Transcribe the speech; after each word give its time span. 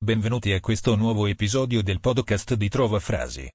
Benvenuti 0.00 0.52
a 0.52 0.60
questo 0.60 0.94
nuovo 0.94 1.26
episodio 1.26 1.82
del 1.82 1.98
podcast 1.98 2.54
di 2.54 2.68
Trova 2.68 3.00
Frasi. 3.00 3.50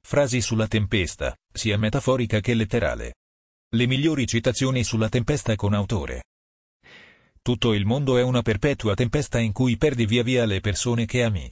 Frasi 0.00 0.40
sulla 0.40 0.66
tempesta, 0.66 1.36
sia 1.52 1.76
metaforica 1.76 2.40
che 2.40 2.54
letterale. 2.54 3.16
Le 3.76 3.86
migliori 3.86 4.26
citazioni 4.26 4.82
sulla 4.84 5.10
tempesta 5.10 5.54
con 5.54 5.74
autore. 5.74 6.24
Tutto 7.42 7.74
il 7.74 7.84
mondo 7.84 8.16
è 8.16 8.22
una 8.22 8.40
perpetua 8.40 8.94
tempesta 8.94 9.38
in 9.38 9.52
cui 9.52 9.76
perdi 9.76 10.06
via 10.06 10.22
via 10.22 10.46
le 10.46 10.60
persone 10.60 11.04
che 11.04 11.22
ami. 11.22 11.48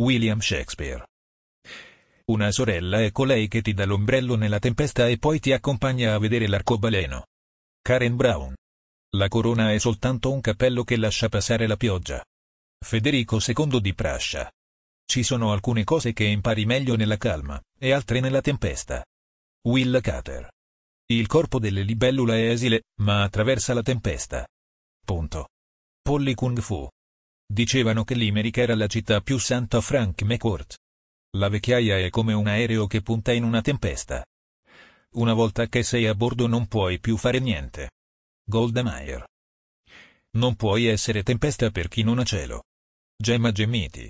William 0.00 0.40
Shakespeare. 0.40 1.04
Una 2.32 2.50
sorella 2.50 3.02
è 3.02 3.12
colei 3.12 3.46
che 3.46 3.60
ti 3.60 3.74
dà 3.74 3.84
l'ombrello 3.84 4.36
nella 4.36 4.58
tempesta 4.58 5.06
e 5.06 5.18
poi 5.18 5.38
ti 5.38 5.52
accompagna 5.52 6.14
a 6.14 6.18
vedere 6.18 6.48
l'arcobaleno. 6.48 7.26
Karen 7.82 8.16
Brown. 8.16 8.54
La 9.16 9.28
corona 9.28 9.74
è 9.74 9.78
soltanto 9.78 10.32
un 10.32 10.40
cappello 10.40 10.82
che 10.82 10.96
lascia 10.96 11.28
passare 11.28 11.66
la 11.66 11.76
pioggia. 11.76 12.24
Federico 12.80 13.38
II 13.44 13.80
di 13.80 13.92
Prascia. 13.92 14.50
Ci 15.04 15.22
sono 15.22 15.52
alcune 15.52 15.84
cose 15.84 16.12
che 16.12 16.24
impari 16.24 16.64
meglio 16.64 16.96
nella 16.96 17.16
calma, 17.16 17.60
e 17.78 17.92
altre 17.92 18.20
nella 18.20 18.40
tempesta. 18.40 19.04
Will 19.66 20.00
Carter. 20.00 20.48
Il 21.06 21.26
corpo 21.26 21.58
delle 21.58 21.82
libellula 21.82 22.34
è 22.34 22.50
esile, 22.50 22.84
ma 23.00 23.22
attraversa 23.22 23.74
la 23.74 23.82
tempesta. 23.82 24.46
Punto. 25.04 25.48
Polly 26.02 26.34
Kung 26.34 26.60
Fu. 26.60 26.88
Dicevano 27.46 28.04
che 28.04 28.14
Limerick 28.14 28.58
era 28.58 28.74
la 28.74 28.86
città 28.86 29.20
più 29.20 29.38
santa 29.38 29.80
Frank 29.80 30.22
McCourt. 30.22 30.76
La 31.36 31.48
vecchiaia 31.48 31.98
è 31.98 32.10
come 32.10 32.32
un 32.32 32.46
aereo 32.46 32.86
che 32.86 33.02
punta 33.02 33.32
in 33.32 33.42
una 33.42 33.60
tempesta. 33.60 34.24
Una 35.16 35.32
volta 35.32 35.66
che 35.66 35.82
sei 35.82 36.06
a 36.06 36.14
bordo 36.14 36.46
non 36.46 36.66
puoi 36.68 37.00
più 37.00 37.16
fare 37.16 37.38
niente. 37.38 37.90
Golda 38.44 38.82
Meir. 38.82 39.24
Non 40.32 40.54
puoi 40.56 40.86
essere 40.86 41.22
tempesta 41.22 41.70
per 41.70 41.88
chi 41.88 42.02
non 42.02 42.18
ha 42.18 42.24
cielo. 42.24 42.64
Gemma 43.20 43.50
Gemiti. 43.50 44.08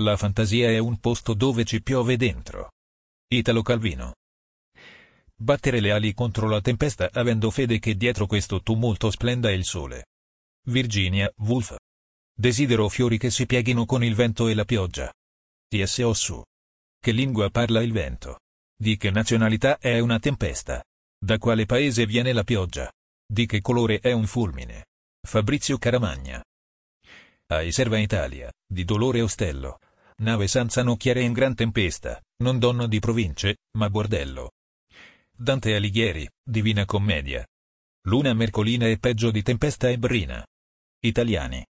La 0.00 0.16
fantasia 0.16 0.70
è 0.70 0.78
un 0.78 0.98
posto 1.00 1.34
dove 1.34 1.66
ci 1.66 1.82
piove 1.82 2.16
dentro. 2.16 2.70
Italo 3.30 3.60
Calvino. 3.60 4.14
Battere 5.34 5.80
le 5.80 5.92
ali 5.92 6.14
contro 6.14 6.48
la 6.48 6.62
tempesta 6.62 7.10
avendo 7.12 7.50
fede 7.50 7.78
che 7.78 7.94
dietro 7.94 8.26
questo 8.26 8.62
tumulto 8.62 9.10
splenda 9.10 9.50
il 9.50 9.66
sole. 9.66 10.06
Virginia 10.68 11.30
Woolf. 11.40 11.76
Desidero 12.34 12.88
fiori 12.88 13.18
che 13.18 13.30
si 13.30 13.44
pieghino 13.44 13.84
con 13.84 14.02
il 14.02 14.14
vento 14.14 14.48
e 14.48 14.54
la 14.54 14.64
pioggia. 14.64 15.12
T.S. 15.68 15.98
Ossu. 15.98 16.42
Che 16.98 17.12
lingua 17.12 17.50
parla 17.50 17.82
il 17.82 17.92
vento? 17.92 18.38
Di 18.74 18.96
che 18.96 19.10
nazionalità 19.10 19.76
è 19.76 19.98
una 19.98 20.18
tempesta? 20.18 20.82
Da 21.22 21.36
quale 21.36 21.66
paese 21.66 22.06
viene 22.06 22.32
la 22.32 22.44
pioggia? 22.44 22.90
Di 23.30 23.44
che 23.44 23.60
colore 23.60 24.00
è 24.00 24.12
un 24.12 24.26
fulmine? 24.26 24.86
Fabrizio 25.20 25.76
Caramagna. 25.76 26.42
Ai 27.50 27.72
serva 27.72 27.96
Italia, 27.96 28.52
di 28.66 28.84
Dolore 28.84 29.22
Ostello. 29.22 29.78
Nave 30.18 30.48
senza 30.48 30.82
nocchiere 30.82 31.22
in 31.22 31.32
gran 31.32 31.54
tempesta, 31.54 32.20
non 32.42 32.58
donna 32.58 32.86
di 32.86 32.98
province, 32.98 33.56
ma 33.78 33.88
bordello. 33.88 34.50
Dante 35.34 35.74
Alighieri, 35.74 36.28
Divina 36.44 36.84
Commedia. 36.84 37.46
Luna 38.02 38.34
mercolina 38.34 38.86
è 38.86 38.98
peggio 38.98 39.30
di 39.30 39.42
tempesta 39.42 39.88
e 39.88 39.96
brina. 39.96 40.44
Italiani. 41.00 41.64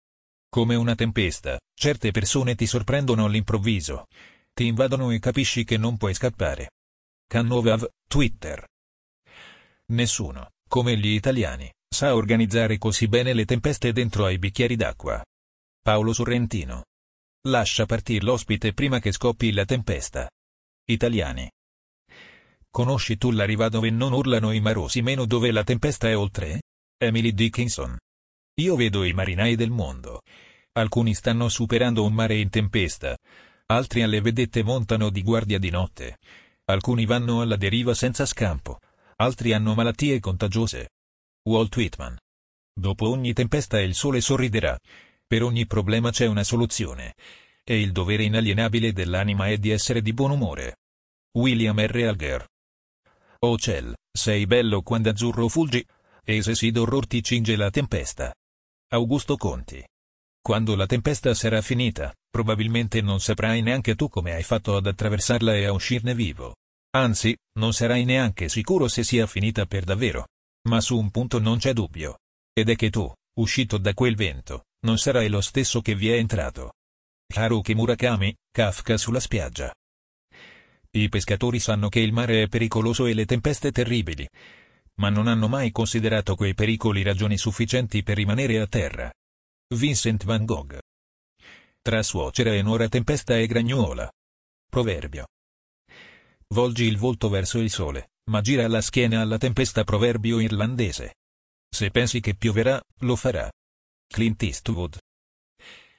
Come 0.48 0.74
una 0.74 0.96
tempesta, 0.96 1.60
certe 1.74 2.10
persone 2.10 2.56
ti 2.56 2.66
sorprendono 2.66 3.26
all'improvviso. 3.26 4.06
Ti 4.52 4.66
invadono 4.66 5.12
e 5.12 5.20
capisci 5.20 5.62
che 5.62 5.76
non 5.76 5.96
puoi 5.96 6.14
scappare. 6.14 6.72
Cannovav, 7.28 7.86
Twitter. 8.08 8.66
Nessuno, 9.92 10.50
come 10.68 10.96
gli 10.96 11.10
italiani, 11.10 11.72
sa 11.88 12.16
organizzare 12.16 12.78
così 12.78 13.06
bene 13.06 13.32
le 13.32 13.44
tempeste 13.44 13.92
dentro 13.92 14.24
ai 14.24 14.38
bicchieri 14.38 14.74
d'acqua. 14.74 15.22
Paolo 15.88 16.12
Sorrentino. 16.12 16.84
Lascia 17.48 17.86
partire 17.86 18.22
l'ospite 18.22 18.74
prima 18.74 18.98
che 18.98 19.10
scoppi 19.10 19.52
la 19.52 19.64
tempesta. 19.64 20.28
Italiani. 20.84 21.50
Conosci 22.68 23.16
tu 23.16 23.30
la 23.30 23.46
riva 23.46 23.70
dove 23.70 23.88
non 23.88 24.12
urlano 24.12 24.52
i 24.52 24.60
marosi 24.60 25.00
meno 25.00 25.24
dove 25.24 25.50
la 25.50 25.64
tempesta 25.64 26.06
è 26.06 26.14
oltre? 26.14 26.60
Emily 26.98 27.32
Dickinson. 27.32 27.96
Io 28.60 28.76
vedo 28.76 29.02
i 29.02 29.14
marinai 29.14 29.56
del 29.56 29.70
mondo. 29.70 30.20
Alcuni 30.72 31.14
stanno 31.14 31.48
superando 31.48 32.04
un 32.04 32.12
mare 32.12 32.36
in 32.36 32.50
tempesta. 32.50 33.16
Altri 33.68 34.02
alle 34.02 34.20
vedette 34.20 34.62
montano 34.62 35.08
di 35.08 35.22
guardia 35.22 35.58
di 35.58 35.70
notte. 35.70 36.18
Alcuni 36.66 37.06
vanno 37.06 37.40
alla 37.40 37.56
deriva 37.56 37.94
senza 37.94 38.26
scampo. 38.26 38.80
Altri 39.16 39.54
hanno 39.54 39.72
malattie 39.72 40.20
contagiose. 40.20 40.90
Walt 41.48 41.74
Whitman. 41.74 42.14
Dopo 42.78 43.08
ogni 43.08 43.32
tempesta 43.32 43.80
il 43.80 43.94
sole 43.94 44.20
sorriderà. 44.20 44.78
Per 45.28 45.42
ogni 45.42 45.66
problema 45.66 46.10
c'è 46.10 46.24
una 46.24 46.42
soluzione. 46.42 47.14
E 47.62 47.82
il 47.82 47.92
dovere 47.92 48.22
inalienabile 48.22 48.94
dell'anima 48.94 49.48
è 49.48 49.58
di 49.58 49.68
essere 49.68 50.00
di 50.00 50.14
buon 50.14 50.30
umore. 50.30 50.76
William 51.32 51.78
R. 51.78 52.06
Alger. 52.06 52.46
Oh 53.40 53.58
ciel, 53.58 53.94
sei 54.10 54.46
bello 54.46 54.80
quando 54.80 55.10
azzurro 55.10 55.48
fulgi, 55.48 55.86
e 56.24 56.42
se 56.42 56.54
si 56.54 56.70
d'orror 56.70 57.06
ti 57.06 57.22
cinge 57.22 57.56
la 57.56 57.68
tempesta. 57.68 58.34
Augusto 58.88 59.36
Conti. 59.36 59.84
Quando 60.40 60.74
la 60.74 60.86
tempesta 60.86 61.34
sarà 61.34 61.60
finita, 61.60 62.10
probabilmente 62.30 63.02
non 63.02 63.20
saprai 63.20 63.60
neanche 63.60 63.96
tu 63.96 64.08
come 64.08 64.32
hai 64.32 64.42
fatto 64.42 64.76
ad 64.76 64.86
attraversarla 64.86 65.54
e 65.54 65.66
a 65.66 65.72
uscirne 65.72 66.14
vivo. 66.14 66.56
Anzi, 66.96 67.36
non 67.58 67.74
sarai 67.74 68.06
neanche 68.06 68.48
sicuro 68.48 68.88
se 68.88 69.04
sia 69.04 69.26
finita 69.26 69.66
per 69.66 69.84
davvero. 69.84 70.28
Ma 70.70 70.80
su 70.80 70.98
un 70.98 71.10
punto 71.10 71.38
non 71.38 71.58
c'è 71.58 71.74
dubbio. 71.74 72.20
Ed 72.54 72.70
è 72.70 72.76
che 72.76 72.88
tu, 72.88 73.12
uscito 73.40 73.76
da 73.76 73.92
quel 73.92 74.16
vento, 74.16 74.64
non 74.80 74.98
sarai 74.98 75.28
lo 75.28 75.40
stesso 75.40 75.80
che 75.80 75.94
vi 75.94 76.10
è 76.10 76.16
entrato. 76.16 76.74
Haruki 77.34 77.74
Murakami, 77.74 78.34
Kafka 78.50 78.96
sulla 78.96 79.20
spiaggia. 79.20 79.72
I 80.90 81.08
pescatori 81.08 81.58
sanno 81.58 81.88
che 81.88 82.00
il 82.00 82.12
mare 82.12 82.42
è 82.42 82.48
pericoloso 82.48 83.06
e 83.06 83.14
le 83.14 83.26
tempeste 83.26 83.70
terribili, 83.70 84.26
ma 84.94 85.10
non 85.10 85.26
hanno 85.26 85.48
mai 85.48 85.70
considerato 85.70 86.34
quei 86.34 86.54
pericoli 86.54 87.02
ragioni 87.02 87.36
sufficienti 87.36 88.02
per 88.02 88.16
rimanere 88.16 88.58
a 88.60 88.66
terra. 88.66 89.12
Vincent 89.74 90.24
van 90.24 90.44
Gogh. 90.44 90.78
Tra 91.82 92.02
suocera 92.02 92.54
e 92.54 92.62
nuora 92.62 92.88
tempesta 92.88 93.36
e 93.36 93.46
gragnuola. 93.46 94.10
Proverbio. 94.68 95.26
Volgi 96.54 96.84
il 96.84 96.96
volto 96.96 97.28
verso 97.28 97.58
il 97.58 97.70
sole, 97.70 98.12
ma 98.30 98.40
gira 98.40 98.66
la 98.66 98.80
schiena 98.80 99.20
alla 99.20 99.38
tempesta 99.38 99.84
proverbio 99.84 100.40
irlandese. 100.40 101.16
Se 101.68 101.90
pensi 101.90 102.20
che 102.20 102.34
pioverà, 102.34 102.82
lo 103.00 103.16
farà. 103.16 103.50
Clint 104.08 104.42
Eastwood. 104.42 104.98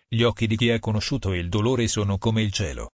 Gli 0.08 0.24
occhi 0.24 0.48
di 0.48 0.58
chi 0.58 0.72
ha 0.72 0.80
conosciuto 0.80 1.34
il 1.34 1.48
dolore 1.48 1.88
sono 1.88 2.18
come 2.18 2.42
il 2.42 2.52
cielo. 2.52 2.92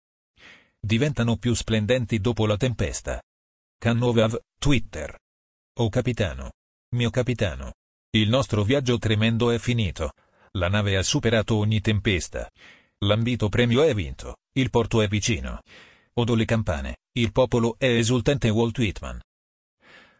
Diventano 0.78 1.36
più 1.36 1.54
splendenti 1.54 2.20
dopo 2.20 2.46
la 2.46 2.56
tempesta. 2.56 3.20
Canovav, 3.78 4.38
Twitter. 4.58 5.18
Oh 5.78 5.88
capitano. 5.88 6.52
Mio 6.94 7.10
capitano. 7.10 7.72
Il 8.10 8.28
nostro 8.28 8.62
viaggio 8.62 8.98
tremendo 8.98 9.50
è 9.50 9.58
finito. 9.58 10.12
La 10.52 10.68
nave 10.68 10.96
ha 10.96 11.02
superato 11.02 11.56
ogni 11.56 11.80
tempesta. 11.80 12.48
L'ambito 12.98 13.48
premio 13.48 13.82
è 13.82 13.94
vinto. 13.94 14.36
Il 14.52 14.70
porto 14.70 15.00
è 15.00 15.08
vicino. 15.08 15.60
Odo 16.14 16.34
le 16.34 16.44
campane. 16.44 16.98
Il 17.12 17.32
popolo 17.32 17.76
è 17.78 17.86
esultante 17.86 18.50
Walt 18.50 18.78
Whitman. 18.78 19.20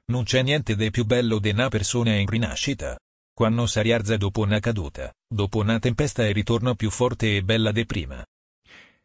Non 0.07 0.25
c'è 0.25 0.43
niente 0.43 0.75
di 0.75 0.91
più 0.91 1.05
bello 1.05 1.39
di 1.39 1.51
una 1.51 1.69
persona 1.69 2.15
in 2.17 2.27
rinascita. 2.27 2.99
Quando 3.37 3.67
si 3.67 3.83
rialza 3.83 4.17
dopo 4.17 4.41
una 4.41 4.61
caduta, 4.61 5.13
dopo 5.29 5.59
una 5.59 5.79
tempesta 5.79 6.25
e 6.25 6.33
ritorna 6.33 6.75
più 6.75 6.89
forte 6.89 7.37
e 7.37 7.43
bella 7.43 7.71
di 7.71 7.85
prima. 7.85 8.25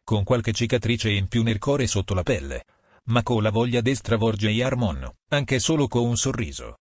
Con 0.02 0.24
qualche 0.24 0.54
cicatrice 0.54 1.10
in 1.10 1.28
più 1.28 1.42
nel 1.42 1.58
cuore 1.58 1.86
sotto 1.86 2.14
la 2.14 2.22
pelle. 2.22 2.64
Ma 3.10 3.22
con 3.22 3.42
la 3.42 3.50
voglia 3.50 3.82
di 3.82 3.94
stravolgere 3.94 4.62
Armon, 4.62 5.06
anche 5.28 5.58
solo 5.58 5.86
con 5.86 6.06
un 6.06 6.16
sorriso. 6.16 6.78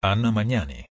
Anna 0.00 0.30
Magnani. 0.30 0.86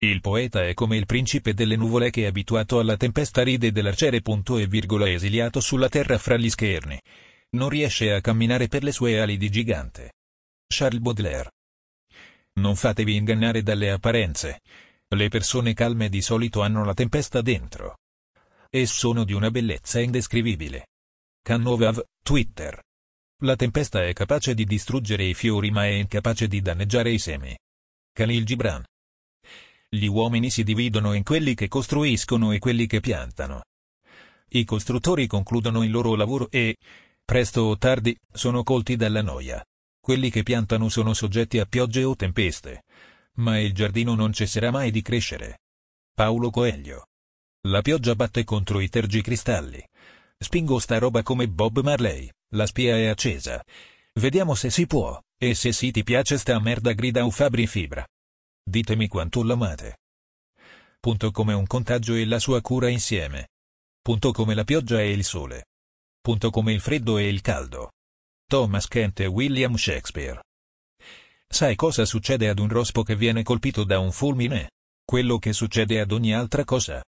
Il 0.00 0.20
poeta 0.20 0.62
è 0.62 0.74
come 0.74 0.98
il 0.98 1.06
principe 1.06 1.54
delle 1.54 1.76
nuvole 1.76 2.10
che 2.10 2.26
abituato 2.26 2.78
alla 2.78 2.98
tempesta 2.98 3.42
ride 3.42 3.72
dell'arciere 3.72 4.20
punto 4.20 4.58
e 4.58 4.66
virgola 4.66 5.08
esiliato 5.08 5.60
sulla 5.60 5.88
terra 5.88 6.18
fra 6.18 6.36
gli 6.36 6.50
scherni. 6.50 7.00
Non 7.52 7.70
riesce 7.70 8.12
a 8.12 8.20
camminare 8.20 8.68
per 8.68 8.82
le 8.82 8.92
sue 8.92 9.18
ali 9.22 9.38
di 9.38 9.48
gigante. 9.48 10.12
Charles 10.66 11.00
Baudelaire. 11.00 11.50
Non 12.60 12.76
fatevi 12.76 13.16
ingannare 13.16 13.62
dalle 13.62 13.90
apparenze. 13.90 14.60
Le 15.08 15.28
persone 15.28 15.72
calme 15.72 16.08
di 16.08 16.20
solito 16.20 16.62
hanno 16.62 16.84
la 16.84 16.92
tempesta 16.92 17.40
dentro. 17.40 17.98
E 18.68 18.86
sono 18.86 19.22
di 19.22 19.32
una 19.32 19.52
bellezza 19.52 20.00
indescrivibile. 20.00 20.88
Canovav, 21.42 22.02
Twitter. 22.24 22.82
La 23.44 23.54
tempesta 23.54 24.04
è 24.04 24.12
capace 24.12 24.52
di 24.52 24.64
distruggere 24.64 25.22
i 25.22 25.34
fiori 25.34 25.70
ma 25.70 25.84
è 25.84 25.90
incapace 25.90 26.48
di 26.48 26.60
danneggiare 26.60 27.12
i 27.12 27.20
semi. 27.20 27.56
Khalil 28.12 28.44
Gibran. 28.44 28.84
Gli 29.88 30.06
uomini 30.06 30.50
si 30.50 30.64
dividono 30.64 31.12
in 31.12 31.22
quelli 31.22 31.54
che 31.54 31.68
costruiscono 31.68 32.50
e 32.50 32.58
quelli 32.58 32.88
che 32.88 32.98
piantano. 32.98 33.62
I 34.48 34.64
costruttori 34.64 35.28
concludono 35.28 35.84
il 35.84 35.90
loro 35.92 36.16
lavoro 36.16 36.50
e, 36.50 36.76
presto 37.24 37.60
o 37.62 37.78
tardi, 37.78 38.18
sono 38.32 38.64
colti 38.64 38.96
dalla 38.96 39.22
noia. 39.22 39.64
Quelli 40.00 40.30
che 40.30 40.42
piantano 40.42 40.88
sono 40.88 41.14
soggetti 41.14 41.60
a 41.60 41.66
piogge 41.66 42.02
o 42.02 42.16
tempeste. 42.16 42.82
Ma 43.38 43.58
il 43.58 43.74
giardino 43.74 44.14
non 44.14 44.32
cesserà 44.32 44.70
mai 44.70 44.90
di 44.90 45.02
crescere. 45.02 45.58
Paolo 46.14 46.50
Coelho. 46.50 47.06
La 47.68 47.82
pioggia 47.82 48.14
batte 48.14 48.44
contro 48.44 48.80
i 48.80 48.88
tergicristalli. 48.88 49.84
Spingo 50.38 50.78
sta 50.78 50.98
roba 50.98 51.22
come 51.22 51.48
Bob 51.48 51.80
Marley, 51.80 52.30
la 52.54 52.66
spia 52.66 52.96
è 52.96 53.06
accesa. 53.06 53.62
Vediamo 54.14 54.54
se 54.54 54.70
si 54.70 54.86
può, 54.86 55.20
e 55.36 55.54
se 55.54 55.72
sì 55.72 55.90
ti 55.90 56.02
piace 56.02 56.38
sta 56.38 56.58
merda 56.58 56.92
grida 56.92 57.24
u 57.24 57.30
Fabri 57.30 57.66
Fibra. 57.66 58.06
Ditemi 58.62 59.08
quanto 59.08 59.42
l'amate. 59.42 59.98
Punto 60.98 61.30
come 61.30 61.52
un 61.52 61.66
contagio 61.66 62.14
e 62.14 62.24
la 62.24 62.38
sua 62.38 62.60
cura 62.60 62.88
insieme. 62.88 63.48
Punto 64.00 64.32
come 64.32 64.54
la 64.54 64.64
pioggia 64.64 65.00
e 65.00 65.10
il 65.10 65.24
sole. 65.24 65.66
Punto 66.20 66.50
come 66.50 66.72
il 66.72 66.80
freddo 66.80 67.18
e 67.18 67.28
il 67.28 67.40
caldo. 67.42 67.92
Thomas 68.46 68.88
Kent 68.88 69.20
e 69.20 69.26
William 69.26 69.74
Shakespeare. 69.74 70.40
Sai 71.56 71.74
cosa 71.74 72.04
succede 72.04 72.50
ad 72.50 72.58
un 72.58 72.68
rospo 72.68 73.02
che 73.02 73.16
viene 73.16 73.42
colpito 73.42 73.82
da 73.82 73.98
un 73.98 74.12
fulmine? 74.12 74.72
Quello 75.02 75.38
che 75.38 75.54
succede 75.54 75.98
ad 76.00 76.12
ogni 76.12 76.34
altra 76.34 76.64
cosa. 76.64 77.02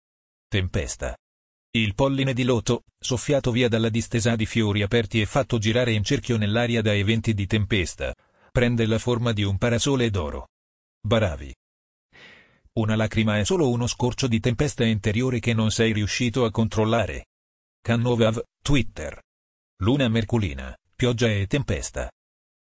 Tempesta. 0.47 1.17
Il 1.71 1.93
polline 1.95 2.33
di 2.33 2.43
loto, 2.43 2.83
soffiato 2.97 3.51
via 3.51 3.67
dalla 3.67 3.89
distesa 3.89 4.37
di 4.37 4.45
fiori 4.45 4.83
aperti 4.83 5.19
e 5.19 5.25
fatto 5.25 5.57
girare 5.57 5.91
in 5.91 6.01
cerchio 6.01 6.37
nell'aria 6.37 6.81
da 6.81 6.95
eventi 6.95 7.33
di 7.33 7.45
tempesta, 7.45 8.15
prende 8.49 8.85
la 8.85 8.99
forma 8.99 9.33
di 9.33 9.43
un 9.43 9.57
parasole 9.57 10.09
d'oro. 10.09 10.47
Baravi. 11.05 11.53
Una 12.75 12.95
lacrima 12.95 13.39
è 13.39 13.43
solo 13.43 13.69
uno 13.69 13.85
scorcio 13.85 14.27
di 14.27 14.39
tempesta 14.39 14.85
interiore 14.85 15.39
che 15.41 15.53
non 15.53 15.71
sei 15.71 15.91
riuscito 15.91 16.45
a 16.45 16.51
controllare. 16.51 17.25
Cannovav, 17.81 18.41
Twitter. 18.63 19.21
Luna 19.81 20.07
merculina, 20.07 20.73
pioggia 20.95 21.27
e 21.27 21.47
tempesta. 21.47 22.09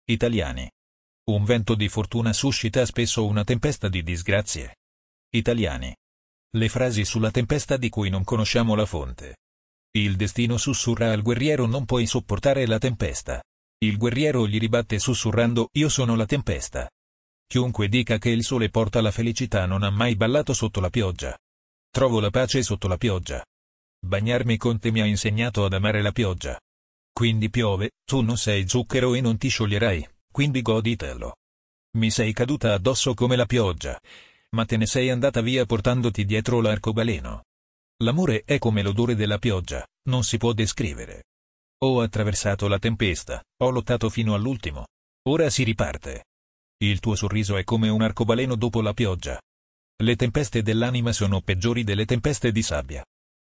Italiani. 0.05 0.67
Un 1.27 1.43
vento 1.43 1.73
di 1.73 1.89
fortuna 1.89 2.33
suscita 2.33 2.85
spesso 2.85 3.25
una 3.25 3.43
tempesta 3.43 3.89
di 3.89 4.03
disgrazie. 4.03 4.75
Italiani. 5.31 5.95
Le 6.55 6.69
frasi 6.69 7.03
sulla 7.03 7.31
tempesta 7.31 7.77
di 7.77 7.89
cui 7.89 8.09
non 8.09 8.23
conosciamo 8.23 8.75
la 8.75 8.85
fonte. 8.85 9.37
Il 9.97 10.17
destino 10.17 10.57
sussurra 10.57 11.11
al 11.11 11.23
guerriero 11.23 11.65
non 11.65 11.85
puoi 11.85 12.05
sopportare 12.05 12.67
la 12.67 12.77
tempesta. 12.77 13.41
Il 13.79 13.97
guerriero 13.97 14.47
gli 14.47 14.59
ribatte 14.59 14.99
sussurrando 14.99 15.69
io 15.71 15.89
sono 15.89 16.15
la 16.15 16.27
tempesta. 16.27 16.87
Chiunque 17.47 17.87
dica 17.87 18.19
che 18.19 18.29
il 18.29 18.43
sole 18.43 18.69
porta 18.69 19.01
la 19.01 19.11
felicità 19.11 19.65
non 19.65 19.81
ha 19.81 19.89
mai 19.89 20.15
ballato 20.15 20.53
sotto 20.53 20.79
la 20.79 20.91
pioggia. 20.91 21.35
Trovo 21.89 22.19
la 22.19 22.29
pace 22.29 22.61
sotto 22.61 22.87
la 22.87 22.97
pioggia. 22.97 23.43
Bagnarmi 24.05 24.57
con 24.57 24.77
te 24.77 24.91
mi 24.91 25.01
ha 25.01 25.05
insegnato 25.05 25.65
ad 25.65 25.73
amare 25.73 26.03
la 26.03 26.11
pioggia. 26.11 26.59
Quindi 27.11 27.49
piove, 27.49 27.93
tu 28.05 28.21
non 28.21 28.37
sei 28.37 28.69
zucchero 28.69 29.15
e 29.15 29.21
non 29.21 29.37
ti 29.37 29.47
scioglierai, 29.47 30.07
quindi 30.35 30.61
goditelo. 30.61 31.37
Mi 31.97 32.11
sei 32.11 32.33
caduta 32.33 32.73
addosso 32.73 33.13
come 33.13 33.37
la 33.37 33.45
pioggia, 33.45 33.97
ma 34.49 34.65
te 34.65 34.75
ne 34.75 34.85
sei 34.85 35.09
andata 35.09 35.39
via 35.39 35.65
portandoti 35.65 36.25
dietro 36.25 36.59
l'arcobaleno. 36.59 37.45
L'amore 38.03 38.43
è 38.43 38.57
come 38.57 38.81
l'odore 38.81 39.15
della 39.15 39.37
pioggia, 39.37 39.87
non 40.09 40.25
si 40.25 40.35
può 40.35 40.51
descrivere. 40.51 41.27
Ho 41.85 42.01
attraversato 42.01 42.67
la 42.67 42.79
tempesta, 42.79 43.41
ho 43.61 43.69
lottato 43.69 44.09
fino 44.09 44.33
all'ultimo. 44.33 44.87
Ora 45.29 45.49
si 45.49 45.63
riparte. 45.63 46.25
Il 46.83 46.99
tuo 46.99 47.15
sorriso 47.15 47.55
è 47.55 47.63
come 47.63 47.87
un 47.87 48.01
arcobaleno 48.01 48.55
dopo 48.55 48.81
la 48.81 48.91
pioggia. 48.91 49.39
Le 50.03 50.15
tempeste 50.17 50.61
dell'anima 50.61 51.13
sono 51.13 51.39
peggiori 51.39 51.85
delle 51.85 52.03
tempeste 52.03 52.51
di 52.51 52.61
sabbia. 52.61 53.05